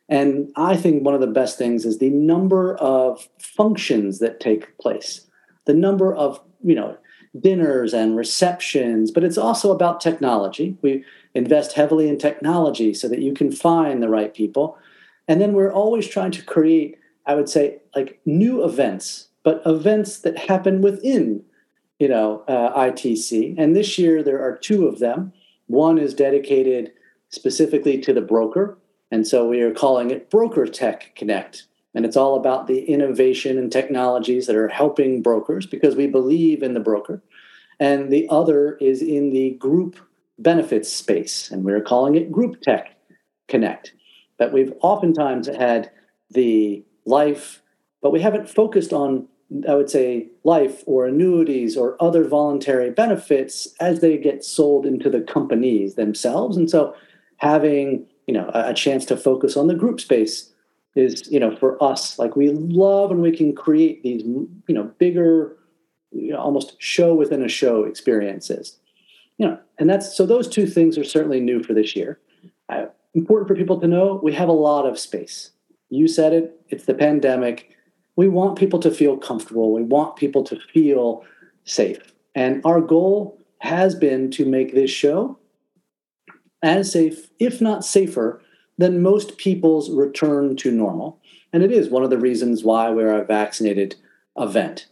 And 0.09 0.51
I 0.55 0.75
think 0.77 1.03
one 1.03 1.15
of 1.15 1.21
the 1.21 1.27
best 1.27 1.57
things 1.57 1.85
is 1.85 1.97
the 1.97 2.09
number 2.09 2.75
of 2.75 3.27
functions 3.39 4.19
that 4.19 4.39
take 4.39 4.77
place 4.77 5.27
the 5.65 5.73
number 5.73 6.13
of 6.13 6.41
you 6.63 6.75
know 6.75 6.97
dinners 7.39 7.93
and 7.93 8.15
receptions 8.15 9.11
but 9.11 9.23
it's 9.23 9.37
also 9.37 9.71
about 9.71 9.99
technology 9.99 10.77
we 10.81 11.03
invest 11.33 11.73
heavily 11.73 12.07
in 12.07 12.17
technology 12.17 12.93
so 12.93 13.07
that 13.07 13.21
you 13.21 13.33
can 13.33 13.51
find 13.51 14.03
the 14.03 14.09
right 14.09 14.33
people 14.35 14.77
and 15.27 15.39
then 15.39 15.53
we're 15.53 15.71
always 15.71 16.07
trying 16.07 16.31
to 16.31 16.43
create 16.43 16.97
i 17.25 17.35
would 17.35 17.49
say 17.49 17.79
like 17.95 18.19
new 18.25 18.63
events 18.63 19.27
but 19.43 19.61
events 19.65 20.19
that 20.19 20.37
happen 20.37 20.81
within 20.81 21.43
you 21.99 22.07
know 22.07 22.43
uh, 22.47 22.77
itc 22.85 23.55
and 23.57 23.75
this 23.75 23.97
year 23.97 24.23
there 24.23 24.41
are 24.41 24.57
two 24.57 24.87
of 24.87 24.99
them 24.99 25.31
one 25.67 25.97
is 25.97 26.13
dedicated 26.13 26.91
specifically 27.29 27.97
to 27.99 28.13
the 28.13 28.21
broker 28.21 28.77
and 29.11 29.27
so 29.27 29.47
we 29.47 29.61
are 29.61 29.73
calling 29.73 30.11
it 30.11 30.29
broker 30.29 30.65
tech 30.65 31.15
connect 31.15 31.65
and 31.93 32.05
it's 32.05 32.17
all 32.17 32.35
about 32.35 32.67
the 32.67 32.83
innovation 32.85 33.57
and 33.57 33.71
technologies 33.71 34.47
that 34.47 34.55
are 34.55 34.67
helping 34.67 35.21
brokers 35.21 35.65
because 35.65 35.95
we 35.95 36.07
believe 36.07 36.63
in 36.63 36.73
the 36.73 36.79
broker. 36.79 37.21
And 37.79 38.11
the 38.11 38.27
other 38.29 38.77
is 38.77 39.01
in 39.01 39.29
the 39.29 39.51
group 39.51 39.97
benefits 40.39 40.91
space, 40.91 41.51
and 41.51 41.63
we're 41.63 41.81
calling 41.81 42.15
it 42.15 42.31
Group 42.31 42.61
Tech 42.61 42.95
Connect. 43.47 43.93
But 44.37 44.53
we've 44.53 44.73
oftentimes 44.81 45.47
had 45.47 45.91
the 46.29 46.83
life, 47.05 47.61
but 48.01 48.11
we 48.11 48.21
haven't 48.21 48.49
focused 48.49 48.93
on, 48.93 49.27
I 49.67 49.75
would 49.75 49.89
say, 49.89 50.29
life 50.43 50.83
or 50.85 51.05
annuities 51.05 51.77
or 51.77 51.95
other 52.01 52.27
voluntary 52.27 52.89
benefits 52.89 53.67
as 53.79 53.99
they 53.99 54.17
get 54.17 54.43
sold 54.43 54.85
into 54.85 55.09
the 55.09 55.21
companies 55.21 55.95
themselves. 55.95 56.57
And 56.57 56.69
so 56.69 56.95
having 57.37 58.07
you 58.27 58.33
know 58.33 58.49
a, 58.53 58.73
chance 58.73 59.05
to 59.05 59.17
focus 59.17 59.57
on 59.57 59.67
the 59.67 59.75
group 59.75 59.99
space 59.99 60.51
is 60.95 61.29
you 61.29 61.39
know 61.39 61.55
for 61.55 61.81
us 61.83 62.17
like 62.17 62.35
we 62.35 62.49
love 62.49 63.09
when 63.09 63.21
we 63.21 63.35
can 63.35 63.53
create 63.53 64.01
these 64.03 64.23
you 64.23 64.49
know 64.69 64.83
bigger 64.97 65.57
you 66.11 66.31
know, 66.31 66.37
almost 66.37 66.75
show 66.79 67.13
within 67.13 67.43
a 67.43 67.49
show 67.49 67.83
experiences 67.83 68.79
you 69.37 69.45
know 69.45 69.57
and 69.77 69.89
that's 69.89 70.15
so 70.15 70.25
those 70.25 70.47
two 70.47 70.65
things 70.65 70.97
are 70.97 71.03
certainly 71.03 71.39
new 71.39 71.61
for 71.61 71.73
this 71.73 71.95
year 71.95 72.19
important 73.13 73.47
for 73.47 73.55
people 73.55 73.79
to 73.79 73.87
know 73.87 74.19
we 74.23 74.33
have 74.33 74.49
a 74.49 74.53
lot 74.53 74.85
of 74.85 74.99
space 74.99 75.51
you 75.89 76.07
said 76.07 76.33
it 76.33 76.59
it's 76.69 76.85
the 76.85 76.93
pandemic 76.93 77.75
we 78.15 78.27
want 78.27 78.57
people 78.57 78.79
to 78.79 78.91
feel 78.91 79.17
comfortable 79.17 79.71
we 79.71 79.83
want 79.83 80.15
people 80.15 80.43
to 80.43 80.59
feel 80.73 81.23
safe 81.65 82.13
and 82.35 82.61
our 82.65 82.81
goal 82.81 83.39
has 83.59 83.95
been 83.95 84.29
to 84.31 84.45
make 84.45 84.73
this 84.73 84.91
show 84.91 85.37
as 86.61 86.91
safe 86.91 87.29
if 87.39 87.61
not 87.61 87.85
safer 87.85 88.41
than 88.77 89.01
most 89.01 89.37
people's 89.37 89.91
return 89.91 90.55
to 90.57 90.71
normal. 90.71 91.19
And 91.51 91.63
it 91.63 91.71
is 91.71 91.89
one 91.89 92.03
of 92.03 92.09
the 92.09 92.17
reasons 92.17 92.63
why 92.63 92.89
we're 92.89 93.13
a 93.13 93.25
vaccinated 93.25 93.95
event. 94.37 94.87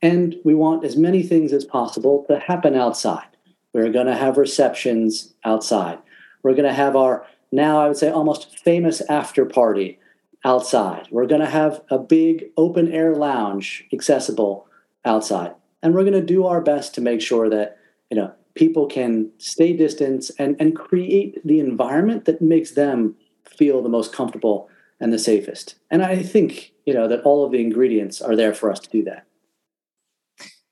And 0.00 0.36
we 0.44 0.54
want 0.54 0.84
as 0.84 0.96
many 0.96 1.22
things 1.22 1.52
as 1.52 1.64
possible 1.64 2.24
to 2.28 2.38
happen 2.38 2.76
outside. 2.76 3.26
We're 3.72 3.90
going 3.90 4.06
to 4.06 4.14
have 4.14 4.36
receptions 4.36 5.34
outside. 5.44 5.98
We're 6.42 6.52
going 6.52 6.68
to 6.68 6.72
have 6.72 6.94
our 6.94 7.26
now, 7.54 7.80
I 7.80 7.88
would 7.88 7.96
say, 7.96 8.10
almost 8.10 8.58
famous 8.58 9.00
after 9.02 9.44
party 9.44 9.98
outside. 10.44 11.08
We're 11.10 11.26
going 11.26 11.40
to 11.40 11.46
have 11.46 11.82
a 11.90 11.98
big 11.98 12.46
open 12.56 12.92
air 12.92 13.14
lounge 13.14 13.86
accessible 13.92 14.66
outside. 15.04 15.54
And 15.82 15.94
we're 15.94 16.02
going 16.02 16.14
to 16.14 16.22
do 16.22 16.46
our 16.46 16.60
best 16.60 16.94
to 16.94 17.00
make 17.00 17.20
sure 17.20 17.48
that, 17.50 17.78
you 18.10 18.16
know, 18.16 18.32
people 18.54 18.86
can 18.86 19.30
stay 19.38 19.72
distance 19.72 20.30
and, 20.38 20.56
and 20.58 20.76
create 20.76 21.40
the 21.46 21.60
environment 21.60 22.24
that 22.24 22.42
makes 22.42 22.72
them 22.72 23.16
feel 23.44 23.82
the 23.82 23.88
most 23.88 24.12
comfortable 24.12 24.68
and 25.00 25.12
the 25.12 25.18
safest. 25.18 25.76
And 25.90 26.02
I 26.02 26.22
think 26.22 26.72
you 26.86 26.94
know 26.94 27.08
that 27.08 27.22
all 27.22 27.44
of 27.44 27.52
the 27.52 27.60
ingredients 27.60 28.20
are 28.20 28.36
there 28.36 28.54
for 28.54 28.70
us 28.70 28.80
to 28.80 28.90
do 28.90 29.02
that. 29.04 29.26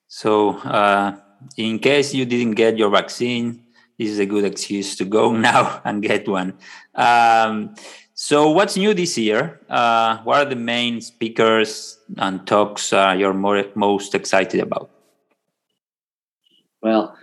So, 0.09 0.59
uh, 0.59 1.17
in 1.57 1.79
case 1.79 2.15
you 2.15 2.25
didn't 2.25 2.55
get 2.55 2.79
your 2.79 2.91
vaccine, 2.91 3.62
this 3.99 4.09
is 4.09 4.19
a 4.19 4.27
good 4.27 4.45
excuse 4.45 4.97
to 4.97 5.05
go 5.05 5.33
now 5.51 5.81
and 5.85 6.03
get 6.03 6.29
one. 6.29 6.55
Um, 6.95 7.75
so, 8.15 8.51
what's 8.51 8.77
new 8.77 8.95
this 8.95 9.17
year? 9.17 9.61
Uh, 9.69 10.19
what 10.19 10.39
are 10.39 10.49
the 10.49 10.57
main 10.57 11.01
speakers 11.01 11.99
and 12.19 12.47
talks 12.47 12.93
uh, 12.93 13.15
you're 13.19 13.35
more, 13.35 13.65
most 13.75 14.15
excited 14.15 14.61
about? 14.61 14.91
Well, 16.83 17.17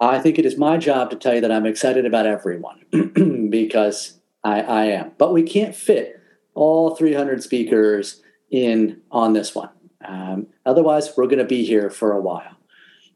I 0.00 0.18
think 0.18 0.38
it 0.38 0.46
is 0.46 0.56
my 0.56 0.76
job 0.76 1.10
to 1.10 1.16
tell 1.16 1.34
you 1.34 1.40
that 1.40 1.50
I'm 1.50 1.66
excited 1.66 2.04
about 2.06 2.26
everyone 2.26 2.84
because 3.50 4.20
I, 4.44 4.60
I 4.60 4.84
am. 4.86 5.12
But 5.18 5.32
we 5.32 5.42
can't 5.42 5.74
fit 5.74 6.20
all 6.54 6.94
300 6.94 7.42
speakers 7.42 8.22
in 8.50 9.00
on 9.10 9.32
this 9.32 9.54
one. 9.54 9.70
Um, 10.04 10.48
otherwise, 10.64 11.16
we're 11.16 11.26
going 11.26 11.38
to 11.38 11.44
be 11.44 11.64
here 11.64 11.90
for 11.90 12.12
a 12.12 12.20
while. 12.20 12.56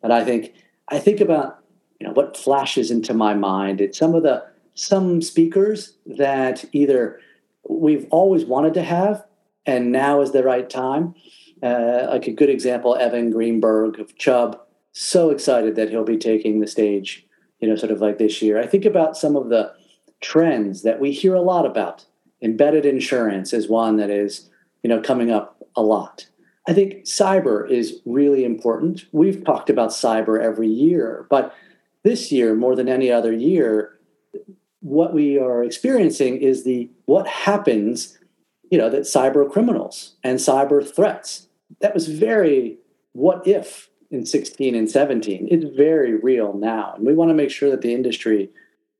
But 0.02 0.10
I 0.10 0.24
think 0.24 0.54
I 0.88 0.98
think 0.98 1.20
about 1.20 1.59
you 2.00 2.06
know 2.06 2.12
what 2.12 2.36
flashes 2.36 2.90
into 2.90 3.14
my 3.14 3.34
mind. 3.34 3.80
It's 3.80 3.98
some 3.98 4.14
of 4.14 4.22
the 4.22 4.44
some 4.74 5.20
speakers 5.20 5.96
that 6.06 6.64
either 6.72 7.20
we've 7.68 8.06
always 8.10 8.44
wanted 8.44 8.74
to 8.74 8.82
have, 8.82 9.24
and 9.66 9.92
now 9.92 10.22
is 10.22 10.32
the 10.32 10.42
right 10.42 10.68
time. 10.68 11.14
Uh, 11.62 12.06
like 12.08 12.26
a 12.26 12.32
good 12.32 12.48
example, 12.48 12.96
Evan 12.96 13.30
Greenberg 13.30 14.00
of 14.00 14.16
Chubb. 14.16 14.58
So 14.92 15.30
excited 15.30 15.76
that 15.76 15.90
he'll 15.90 16.04
be 16.04 16.16
taking 16.16 16.60
the 16.60 16.66
stage. 16.66 17.26
You 17.60 17.68
know, 17.68 17.76
sort 17.76 17.92
of 17.92 18.00
like 18.00 18.18
this 18.18 18.40
year. 18.40 18.58
I 18.58 18.66
think 18.66 18.86
about 18.86 19.16
some 19.16 19.36
of 19.36 19.50
the 19.50 19.72
trends 20.22 20.82
that 20.82 20.98
we 20.98 21.12
hear 21.12 21.34
a 21.34 21.42
lot 21.42 21.66
about. 21.66 22.06
Embedded 22.42 22.86
insurance 22.86 23.52
is 23.52 23.68
one 23.68 23.96
that 23.96 24.08
is, 24.08 24.48
you 24.82 24.88
know, 24.88 25.00
coming 25.00 25.30
up 25.30 25.62
a 25.76 25.82
lot. 25.82 26.26
I 26.66 26.72
think 26.72 27.04
cyber 27.04 27.68
is 27.68 28.00
really 28.06 28.44
important. 28.44 29.04
We've 29.12 29.44
talked 29.44 29.68
about 29.68 29.90
cyber 29.90 30.40
every 30.40 30.68
year, 30.68 31.26
but 31.28 31.54
this 32.04 32.32
year 32.32 32.54
more 32.54 32.74
than 32.74 32.88
any 32.88 33.10
other 33.10 33.32
year, 33.32 33.98
what 34.80 35.12
we 35.12 35.38
are 35.38 35.62
experiencing 35.62 36.38
is 36.38 36.64
the 36.64 36.90
what 37.04 37.26
happens, 37.26 38.18
you 38.70 38.78
know, 38.78 38.88
that 38.90 39.02
cyber 39.02 39.50
criminals 39.50 40.16
and 40.24 40.38
cyber 40.38 40.86
threats. 40.86 41.48
That 41.80 41.94
was 41.94 42.08
very 42.08 42.78
what 43.12 43.46
if 43.46 43.90
in 44.10 44.26
16 44.26 44.74
and 44.74 44.90
17. 44.90 45.48
It's 45.50 45.76
very 45.76 46.14
real 46.14 46.54
now. 46.54 46.94
And 46.96 47.06
we 47.06 47.14
want 47.14 47.30
to 47.30 47.34
make 47.34 47.50
sure 47.50 47.70
that 47.70 47.82
the 47.82 47.94
industry 47.94 48.50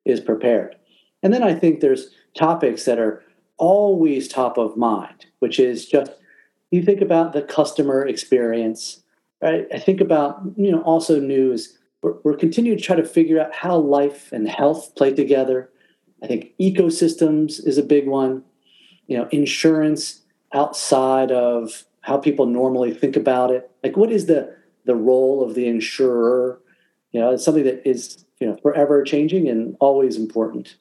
is 0.05 0.21
prepared. 0.21 0.77
And 1.23 1.33
then 1.33 1.43
I 1.43 1.55
think 1.55 1.81
there's 1.81 2.11
topics 2.35 2.85
that 2.85 2.99
are 2.99 3.23
always 3.57 4.29
top 4.29 4.57
of 4.57 4.77
mind, 4.77 5.27
which 5.41 5.59
is 5.59 5.87
just 5.87 6.13
you 6.71 6.83
think 6.83 7.01
about 7.01 7.33
the 7.33 7.43
customer 7.43 8.07
experience, 8.07 9.03
right? 9.43 9.67
I 9.73 9.79
think 9.79 10.01
about, 10.01 10.41
you 10.57 10.71
know, 10.71 10.83
also 10.83 11.21
news. 11.21 11.77
We're, 12.03 12.15
we're 12.25 12.37
continuing 12.37 12.79
to 12.79 12.85
try 12.85 12.97
to 12.97 13.05
figure 13.05 13.41
out 13.41 13.55
how 13.55 13.77
life 13.77 14.33
and 14.33 14.49
health 14.49 14.95
play 14.97 15.13
together. 15.13 15.71
I 16.23 16.27
think 16.27 16.53
ecosystems 16.61 17.67
is 17.67 17.79
a 17.79 17.83
big 17.83 18.07
one. 18.07 18.45
You 19.07 19.19
know, 19.19 19.29
insurance 19.33 20.23
outside 20.53 21.31
of 21.31 21.85
how 22.03 22.17
people 22.17 22.47
normally 22.47 22.95
think 22.95 23.17
about 23.17 23.51
it. 23.51 23.71
Like, 23.83 23.97
what 23.97 24.11
is 24.11 24.27
the 24.27 24.57
the 24.85 24.95
role 24.95 25.43
of 25.43 25.55
the 25.55 25.67
insurer? 25.67 26.61
You 27.13 27.21
know, 27.21 27.33
it's 27.33 27.45
something 27.45 27.65
that 27.65 27.89
is 27.89 28.25
you 28.41 28.47
know 28.47 28.57
forever 28.63 29.03
changing 29.03 29.49
and 29.49 29.77
always 29.81 30.17
important. 30.17 30.77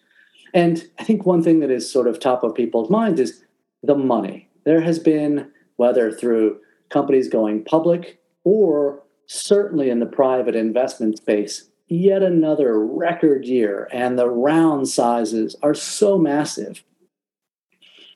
And 0.54 0.88
I 0.98 1.04
think 1.04 1.26
one 1.26 1.44
thing 1.44 1.60
that 1.60 1.72
is 1.72 1.92
sort 1.92 2.08
of 2.08 2.20
top 2.20 2.44
of 2.44 2.56
people's 2.56 2.90
minds 2.90 3.20
is 3.20 3.44
the 3.84 3.96
money. 3.96 4.50
There 4.66 4.82
has 4.82 5.00
been, 5.00 5.52
whether 5.76 6.12
through 6.12 6.60
companies 6.90 7.28
going 7.28 7.64
public, 7.64 8.20
or 8.44 9.04
certainly 9.30 9.92
in 9.92 10.00
the 10.00 10.08
private 10.08 10.56
investment 10.56 11.18
space, 11.18 11.70
yet 11.88 12.24
another 12.24 12.84
record 12.84 13.46
year, 13.46 13.88
and 13.92 14.18
the 14.18 14.28
round 14.28 14.88
sizes 14.88 15.56
are 15.62 15.76
so 15.76 16.18
massive. 16.18 16.84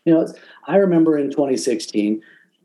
You 0.06 0.14
know, 0.16 0.34
I 0.66 0.78
remember 0.78 1.16
in 1.18 1.30
2016, 1.30 2.22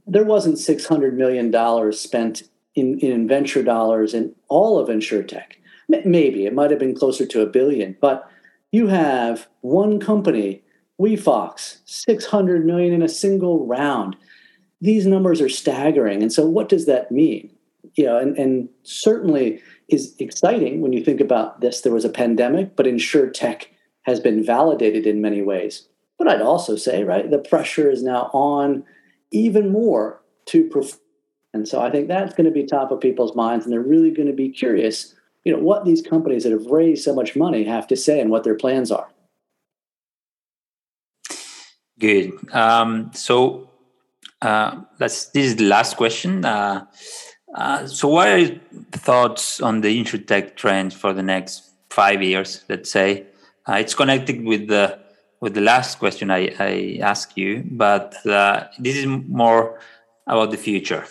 there 0.06 0.24
wasn't 0.24 0.56
$600 0.56 1.12
million 1.12 1.92
spent 1.92 2.44
in, 2.74 2.98
in 3.00 3.28
venture 3.28 3.62
dollars 3.62 4.14
in 4.14 4.34
all 4.48 4.78
of 4.78 4.88
InsurTech. 4.88 5.52
Maybe 5.88 6.46
it 6.46 6.54
might 6.54 6.70
have 6.70 6.80
been 6.80 6.96
closer 6.96 7.26
to 7.26 7.42
a 7.42 7.46
billion, 7.46 7.98
but 8.00 8.30
you 8.72 8.86
have 8.86 9.46
one 9.60 10.00
company, 10.00 10.62
WeFox, 10.98 11.80
600 11.84 12.64
million 12.64 12.94
in 12.94 13.02
a 13.02 13.08
single 13.10 13.66
round. 13.66 14.16
These 14.80 15.06
numbers 15.06 15.42
are 15.42 15.48
staggering. 15.50 16.22
And 16.22 16.32
so 16.32 16.46
what 16.46 16.70
does 16.70 16.86
that 16.86 17.12
mean? 17.12 17.50
You 17.98 18.04
know, 18.04 18.16
and, 18.16 18.38
and 18.38 18.68
certainly 18.84 19.60
is 19.88 20.14
exciting 20.20 20.82
when 20.82 20.92
you 20.92 21.04
think 21.04 21.20
about 21.20 21.60
this. 21.60 21.80
There 21.80 21.92
was 21.92 22.04
a 22.04 22.08
pandemic, 22.10 22.76
but 22.76 22.86
InsurTech 22.86 23.64
has 24.02 24.20
been 24.20 24.44
validated 24.44 25.04
in 25.04 25.20
many 25.20 25.42
ways. 25.42 25.88
But 26.16 26.28
I'd 26.28 26.40
also 26.40 26.76
say, 26.76 27.02
right, 27.02 27.28
the 27.28 27.40
pressure 27.40 27.90
is 27.90 28.04
now 28.04 28.30
on 28.32 28.84
even 29.32 29.72
more 29.72 30.22
to 30.46 30.68
perform. 30.68 31.02
And 31.52 31.66
so 31.66 31.80
I 31.80 31.90
think 31.90 32.06
that's 32.06 32.34
going 32.34 32.44
to 32.44 32.52
be 32.52 32.64
top 32.64 32.92
of 32.92 33.00
people's 33.00 33.34
minds, 33.34 33.64
and 33.64 33.72
they're 33.72 33.80
really 33.80 34.12
going 34.12 34.28
to 34.28 34.34
be 34.34 34.48
curious, 34.48 35.16
you 35.44 35.52
know, 35.52 35.58
what 35.58 35.84
these 35.84 36.00
companies 36.00 36.44
that 36.44 36.52
have 36.52 36.66
raised 36.66 37.02
so 37.02 37.12
much 37.12 37.34
money 37.34 37.64
have 37.64 37.88
to 37.88 37.96
say 37.96 38.20
and 38.20 38.30
what 38.30 38.44
their 38.44 38.54
plans 38.54 38.92
are. 38.92 39.08
Good. 41.98 42.30
Um, 42.54 43.10
so 43.12 43.70
uh, 44.40 44.82
let's. 45.00 45.30
This 45.30 45.46
is 45.46 45.56
the 45.56 45.64
last 45.64 45.96
question. 45.96 46.44
Uh, 46.44 46.84
uh, 47.54 47.86
so, 47.86 48.08
what 48.08 48.28
are 48.28 48.38
your 48.38 48.60
thoughts 48.92 49.60
on 49.60 49.80
the 49.80 50.02
insurtech 50.02 50.56
trend 50.56 50.92
for 50.92 51.12
the 51.12 51.22
next 51.22 51.70
five 51.90 52.22
years? 52.22 52.64
Let's 52.68 52.90
say 52.90 53.26
uh, 53.66 53.74
it's 53.74 53.94
connected 53.94 54.44
with 54.44 54.68
the 54.68 54.98
with 55.40 55.54
the 55.54 55.60
last 55.60 55.98
question 55.98 56.30
I, 56.30 56.54
I 56.58 56.98
asked 57.00 57.38
you, 57.38 57.64
but 57.70 58.14
uh, 58.26 58.64
this 58.78 58.96
is 58.96 59.06
more 59.06 59.78
about 60.26 60.50
the 60.50 60.56
future. 60.56 61.06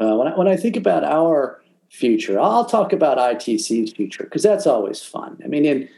Uh, 0.00 0.14
when, 0.16 0.28
I, 0.28 0.36
when 0.36 0.48
I 0.48 0.56
think 0.56 0.76
about 0.76 1.04
our 1.04 1.60
future, 1.90 2.38
I'll 2.38 2.64
talk 2.64 2.92
about 2.92 3.18
ITC's 3.18 3.92
future 3.92 4.24
because 4.24 4.42
that's 4.42 4.66
always 4.66 5.02
fun. 5.02 5.38
I 5.44 5.48
mean, 5.48 5.64
in 5.64 5.88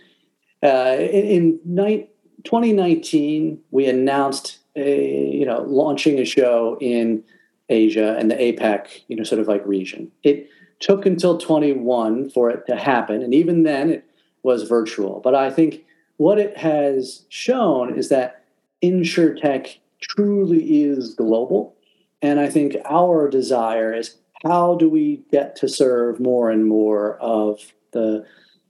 uh, 0.62 0.96
in, 0.98 1.60
in 1.66 2.08
2019, 2.44 3.60
we 3.70 3.86
announced 3.86 4.58
a 4.74 5.30
you 5.30 5.46
know 5.46 5.62
launching 5.62 6.18
a 6.18 6.24
show 6.24 6.76
in 6.80 7.22
Asia 7.68 8.16
and 8.18 8.30
the 8.30 8.36
APEC, 8.36 9.02
you 9.08 9.16
know, 9.16 9.24
sort 9.24 9.40
of 9.40 9.48
like 9.48 9.64
region. 9.66 10.10
It 10.22 10.48
took 10.78 11.06
until 11.06 11.38
21 11.38 12.30
for 12.30 12.50
it 12.50 12.66
to 12.66 12.76
happen, 12.76 13.22
and 13.22 13.34
even 13.34 13.62
then, 13.62 13.90
it 13.90 14.04
was 14.42 14.62
virtual. 14.62 15.20
But 15.22 15.34
I 15.34 15.50
think 15.50 15.84
what 16.18 16.38
it 16.38 16.56
has 16.56 17.24
shown 17.28 17.98
is 17.98 18.08
that 18.08 18.44
insurtech 18.82 19.78
truly 20.00 20.82
is 20.82 21.14
global. 21.14 21.74
And 22.22 22.40
I 22.40 22.48
think 22.48 22.76
our 22.88 23.28
desire 23.28 23.92
is 23.92 24.16
how 24.44 24.76
do 24.76 24.88
we 24.88 25.22
get 25.30 25.56
to 25.56 25.68
serve 25.68 26.20
more 26.20 26.50
and 26.50 26.66
more 26.66 27.16
of 27.18 27.72
the 27.92 28.24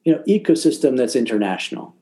you 0.04 0.12
know 0.12 0.22
ecosystem 0.28 0.96
that's 0.96 1.16
international. 1.16 1.94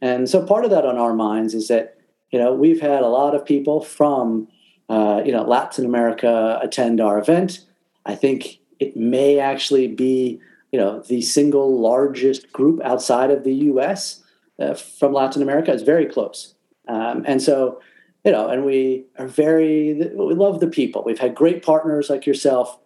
And 0.00 0.28
so 0.28 0.44
part 0.44 0.64
of 0.64 0.70
that 0.70 0.86
on 0.86 0.96
our 0.96 1.14
minds 1.14 1.54
is 1.54 1.68
that 1.68 1.98
you 2.30 2.38
know 2.38 2.54
we've 2.54 2.80
had 2.80 3.02
a 3.02 3.08
lot 3.08 3.34
of 3.34 3.44
people 3.44 3.82
from 3.82 4.48
uh, 4.90 5.22
you 5.24 5.32
know 5.32 5.44
Latin 5.44 5.86
America 5.86 6.58
attend 6.62 7.00
our 7.00 7.18
event. 7.18 7.64
I 8.04 8.14
think 8.14 8.58
it 8.78 8.96
may 8.96 9.38
actually 9.38 9.88
be 9.88 10.40
you 10.72 10.78
know 10.78 11.00
the 11.00 11.22
single 11.22 11.80
largest 11.80 12.52
group 12.52 12.82
outside 12.84 13.30
of 13.30 13.44
the 13.44 13.54
U.S 13.54 14.20
uh, 14.60 14.74
from 14.74 15.12
Latin 15.12 15.42
America 15.42 15.72
is 15.72 15.82
very 15.82 16.06
close. 16.06 16.54
Um, 16.86 17.24
and 17.26 17.42
so, 17.42 17.80
you 18.24 18.32
know, 18.32 18.48
and 18.48 18.64
we 18.64 19.06
are 19.18 19.26
very, 19.26 19.94
we 19.94 20.34
love 20.34 20.60
the 20.60 20.66
people. 20.66 21.02
We've 21.02 21.18
had 21.18 21.34
great 21.34 21.64
partners 21.64 22.10
like 22.10 22.26
yourself. 22.26 22.78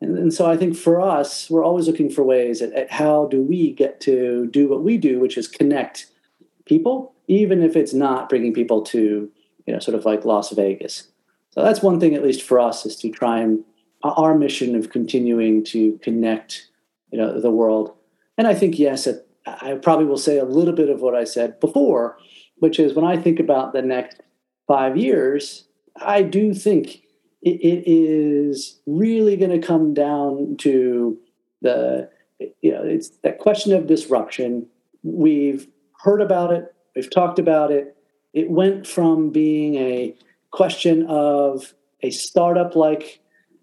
And, 0.00 0.16
and 0.16 0.32
so 0.32 0.50
I 0.50 0.56
think 0.56 0.76
for 0.76 1.00
us, 1.00 1.50
we're 1.50 1.64
always 1.64 1.86
looking 1.86 2.08
for 2.10 2.22
ways 2.22 2.62
at, 2.62 2.72
at 2.72 2.90
how 2.90 3.26
do 3.26 3.42
we 3.42 3.72
get 3.72 4.00
to 4.02 4.46
do 4.46 4.68
what 4.68 4.82
we 4.82 4.96
do, 4.96 5.20
which 5.20 5.36
is 5.36 5.48
connect 5.48 6.06
people, 6.64 7.14
even 7.26 7.62
if 7.62 7.76
it's 7.76 7.92
not 7.92 8.28
bringing 8.28 8.54
people 8.54 8.82
to, 8.82 9.30
you 9.66 9.72
know, 9.72 9.80
sort 9.80 9.96
of 9.96 10.04
like 10.04 10.24
Las 10.24 10.50
Vegas. 10.50 11.08
So 11.50 11.62
that's 11.62 11.82
one 11.82 11.98
thing, 11.98 12.14
at 12.14 12.22
least 12.22 12.42
for 12.42 12.60
us, 12.60 12.86
is 12.86 12.96
to 12.96 13.10
try 13.10 13.40
and 13.40 13.64
our 14.02 14.36
mission 14.36 14.76
of 14.76 14.90
continuing 14.90 15.64
to 15.64 15.98
connect, 16.02 16.68
you 17.10 17.18
know, 17.18 17.40
the 17.40 17.50
world. 17.50 17.94
And 18.36 18.46
I 18.46 18.54
think 18.54 18.78
yes, 18.78 19.06
at 19.06 19.26
I 19.62 19.74
probably 19.74 20.04
will 20.04 20.18
say 20.18 20.38
a 20.38 20.44
little 20.44 20.74
bit 20.74 20.90
of 20.90 21.00
what 21.00 21.14
I 21.14 21.24
said 21.24 21.58
before, 21.60 22.18
which 22.56 22.78
is 22.78 22.94
when 22.94 23.04
I 23.04 23.16
think 23.16 23.40
about 23.40 23.72
the 23.72 23.82
next 23.82 24.20
five 24.66 24.96
years, 24.96 25.64
I 25.96 26.22
do 26.22 26.54
think 26.54 27.02
it, 27.42 27.60
it 27.60 27.84
is 27.86 28.80
really 28.86 29.36
going 29.36 29.58
to 29.58 29.66
come 29.66 29.94
down 29.94 30.56
to 30.58 31.18
the, 31.62 32.10
you 32.60 32.72
know, 32.72 32.82
it's 32.84 33.10
that 33.22 33.38
question 33.38 33.72
of 33.72 33.86
disruption. 33.86 34.66
We've 35.02 35.66
heard 36.02 36.20
about 36.20 36.52
it, 36.52 36.74
we've 36.94 37.10
talked 37.10 37.38
about 37.38 37.70
it. 37.70 37.96
It 38.34 38.50
went 38.50 38.86
from 38.86 39.30
being 39.30 39.76
a 39.76 40.14
question 40.50 41.06
of 41.06 41.74
a 42.02 42.10
startup 42.10 42.74
like 42.76 43.20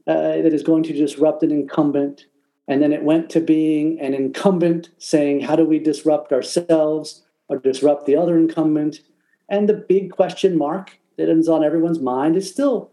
uh, 0.08 0.14
that 0.14 0.54
is 0.54 0.64
going 0.64 0.84
to 0.84 0.94
disrupt 0.94 1.44
an 1.44 1.52
incumbent 1.52 2.26
and 2.68 2.82
then 2.82 2.94
it 2.94 3.04
went 3.04 3.30
to 3.32 3.40
being 3.40 4.00
an 4.00 4.14
incumbent 4.14 4.90
saying, 4.98 5.42
how 5.42 5.56
do 5.56 5.66
we 5.66 5.80
disrupt 5.80 6.32
ourselves 6.32 7.24
or 7.48 7.60
disrupt 7.60 8.06
the 8.06 8.16
other 8.16 8.38
incumbent? 8.38 9.02
And 9.50 9.70
the 9.70 9.74
big 9.74 10.12
question 10.12 10.58
mark 10.58 10.98
that 11.18 11.30
is 11.30 11.48
on 11.48 11.64
everyone's 11.64 12.00
mind 12.00 12.36
is 12.36 12.50
still 12.50 12.92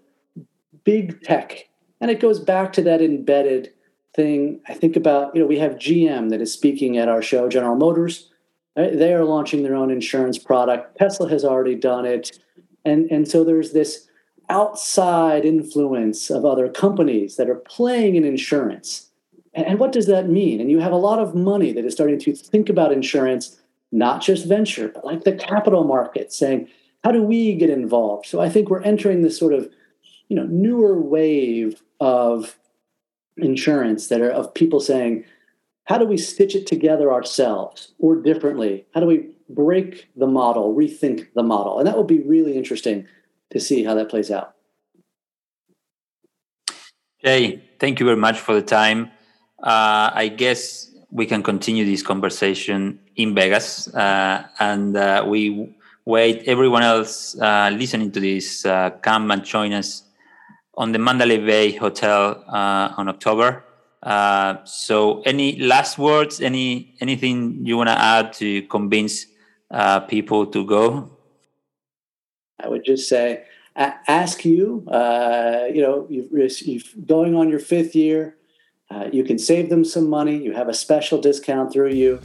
big 0.84 1.22
tech. 1.22 1.68
And 2.00 2.10
it 2.10 2.20
goes 2.20 2.38
back 2.38 2.72
to 2.74 2.82
that 2.82 3.00
embedded 3.00 3.72
thing. 4.14 4.60
I 4.68 4.74
think 4.74 4.96
about, 4.96 5.34
you 5.34 5.40
know, 5.40 5.46
we 5.46 5.58
have 5.58 5.72
GM 5.72 6.28
that 6.30 6.42
is 6.42 6.52
speaking 6.52 6.98
at 6.98 7.08
our 7.08 7.22
show, 7.22 7.48
General 7.48 7.76
Motors. 7.76 8.28
They 8.74 9.14
are 9.14 9.24
launching 9.24 9.62
their 9.62 9.74
own 9.74 9.90
insurance 9.90 10.38
product. 10.38 10.98
Tesla 10.98 11.28
has 11.28 11.44
already 11.44 11.74
done 11.74 12.04
it. 12.04 12.38
And, 12.84 13.10
and 13.10 13.28
so 13.28 13.44
there's 13.44 13.72
this 13.72 14.08
outside 14.48 15.44
influence 15.44 16.30
of 16.30 16.44
other 16.44 16.68
companies 16.68 17.36
that 17.36 17.48
are 17.48 17.56
playing 17.56 18.16
in 18.16 18.24
insurance 18.24 19.12
and 19.54 19.78
what 19.78 19.92
does 19.92 20.06
that 20.06 20.28
mean? 20.28 20.60
And 20.60 20.70
you 20.70 20.80
have 20.80 20.92
a 20.92 20.96
lot 20.96 21.18
of 21.18 21.34
money 21.34 21.72
that 21.72 21.84
is 21.84 21.92
starting 21.92 22.18
to 22.20 22.34
think 22.34 22.68
about 22.68 22.92
insurance, 22.92 23.60
not 23.90 24.22
just 24.22 24.46
venture, 24.46 24.88
but 24.88 25.04
like 25.04 25.24
the 25.24 25.34
capital 25.34 25.84
market, 25.84 26.32
saying, 26.32 26.68
how 27.04 27.12
do 27.12 27.22
we 27.22 27.54
get 27.54 27.68
involved? 27.68 28.26
So 28.26 28.40
I 28.40 28.48
think 28.48 28.70
we're 28.70 28.82
entering 28.82 29.22
this 29.22 29.38
sort 29.38 29.52
of, 29.52 29.68
you 30.28 30.36
know, 30.36 30.44
newer 30.44 30.98
wave 30.98 31.82
of 32.00 32.56
insurance 33.36 34.08
that 34.08 34.22
are 34.22 34.30
of 34.30 34.54
people 34.54 34.80
saying, 34.80 35.24
how 35.84 35.98
do 35.98 36.06
we 36.06 36.16
stitch 36.16 36.54
it 36.54 36.66
together 36.66 37.12
ourselves 37.12 37.92
or 37.98 38.16
differently? 38.16 38.86
How 38.94 39.00
do 39.00 39.06
we 39.06 39.28
break 39.54 40.08
the 40.16 40.26
model, 40.26 40.74
rethink 40.74 41.28
the 41.34 41.42
model? 41.42 41.78
And 41.78 41.86
that 41.86 41.96
will 41.96 42.04
be 42.04 42.20
really 42.20 42.56
interesting 42.56 43.06
to 43.50 43.60
see 43.60 43.84
how 43.84 43.94
that 43.94 44.08
plays 44.08 44.30
out. 44.30 44.54
Jay, 47.24 47.62
thank 47.78 48.00
you 48.00 48.06
very 48.06 48.18
much 48.18 48.38
for 48.40 48.54
the 48.54 48.62
time 48.62 49.10
uh, 49.62 50.10
I 50.12 50.28
guess 50.28 50.90
we 51.10 51.26
can 51.26 51.42
continue 51.42 51.84
this 51.84 52.02
conversation 52.02 52.98
in 53.16 53.34
Vegas, 53.34 53.92
uh, 53.94 54.44
and 54.58 54.96
uh, 54.96 55.24
we 55.26 55.74
wait 56.04 56.42
everyone 56.46 56.82
else 56.82 57.38
uh, 57.40 57.70
listening 57.72 58.10
to 58.12 58.20
this 58.20 58.66
uh, 58.66 58.90
come 59.02 59.30
and 59.30 59.44
join 59.44 59.72
us 59.72 60.02
on 60.74 60.90
the 60.90 60.98
Mandalay 60.98 61.38
Bay 61.38 61.72
Hotel 61.72 62.42
uh, 62.48 62.92
on 62.96 63.08
October. 63.08 63.62
so, 64.64 65.22
any 65.24 65.60
last 65.60 65.98
words? 65.98 66.40
Any 66.40 66.96
anything 67.00 67.64
you 67.64 67.76
want 67.76 67.88
to 67.88 67.98
add 67.98 68.32
to 68.34 68.62
convince 68.62 69.26
people 70.08 70.46
to 70.46 70.64
go? 70.66 71.10
I 72.62 72.68
would 72.68 72.84
just 72.84 73.08
say, 73.08 73.44
ask 73.76 74.44
you. 74.44 74.84
you 75.74 75.82
know, 75.82 76.06
you've, 76.08 76.30
you've 76.62 77.06
going 77.06 77.34
on 77.34 77.48
your 77.48 77.60
fifth 77.60 77.94
year 77.94 78.36
uh, 78.92 79.08
you 79.12 79.24
can 79.24 79.38
save 79.38 79.70
them 79.70 79.84
some 79.84 80.08
money. 80.08 80.36
You 80.36 80.52
have 80.52 80.68
a 80.68 80.74
special 80.74 81.20
discount 81.20 81.72
through 81.72 81.92
you. 81.92 82.20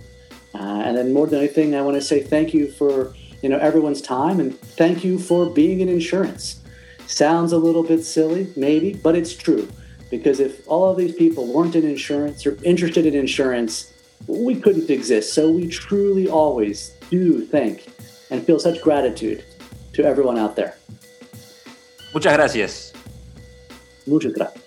Uh, 0.53 0.81
and 0.85 0.97
then 0.97 1.13
more 1.13 1.27
than 1.27 1.39
anything, 1.39 1.75
I 1.75 1.81
want 1.81 1.95
to 1.95 2.01
say 2.01 2.21
thank 2.21 2.53
you 2.53 2.71
for 2.71 3.13
you 3.43 3.49
know 3.49 3.59
everyone's 3.59 4.01
time 4.01 4.39
and 4.39 4.59
thank 4.59 5.03
you 5.03 5.19
for 5.19 5.49
being 5.49 5.79
in 5.79 5.89
insurance. 5.89 6.61
Sounds 7.05 7.53
a 7.53 7.57
little 7.57 7.83
bit 7.83 8.03
silly, 8.03 8.51
maybe, 8.57 8.93
but 8.93 9.15
it's 9.15 9.33
true. 9.33 9.67
Because 10.09 10.39
if 10.39 10.67
all 10.67 10.91
of 10.91 10.97
these 10.97 11.15
people 11.15 11.53
weren't 11.53 11.75
in 11.75 11.85
insurance 11.85 12.45
or 12.45 12.57
interested 12.63 13.05
in 13.05 13.13
insurance, 13.13 13.93
we 14.25 14.55
couldn't 14.55 14.89
exist. 14.89 15.33
So 15.33 15.51
we 15.51 15.67
truly 15.67 16.27
always 16.27 16.93
do 17.09 17.45
thank 17.45 17.87
and 18.29 18.45
feel 18.45 18.59
such 18.59 18.81
gratitude 18.81 19.43
to 19.93 20.03
everyone 20.03 20.37
out 20.37 20.55
there. 20.55 20.75
Muchas 22.13 22.33
gracias. 22.33 22.93
Muchas 24.05 24.33
gracias. 24.33 24.66